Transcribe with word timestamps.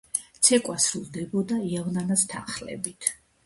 ცეკვა 0.47 0.77
სრულდებოდა 0.85 1.59
„იავნანას“ 1.75 2.27
თანხლებით. 2.35 3.15